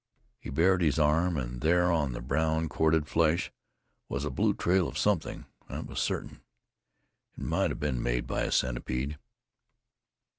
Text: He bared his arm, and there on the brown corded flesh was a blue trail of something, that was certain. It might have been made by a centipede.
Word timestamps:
He 0.39 0.49
bared 0.49 0.81
his 0.81 0.97
arm, 0.97 1.37
and 1.37 1.61
there 1.61 1.91
on 1.91 2.13
the 2.13 2.21
brown 2.21 2.67
corded 2.69 3.07
flesh 3.07 3.51
was 4.09 4.25
a 4.25 4.31
blue 4.31 4.55
trail 4.55 4.87
of 4.87 4.97
something, 4.97 5.45
that 5.69 5.85
was 5.85 5.99
certain. 5.99 6.41
It 7.37 7.43
might 7.43 7.69
have 7.69 7.79
been 7.79 8.01
made 8.01 8.25
by 8.25 8.41
a 8.41 8.51
centipede. 8.51 9.19